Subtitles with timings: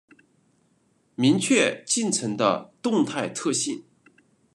[1.13, 3.83] 明确进程的动态特性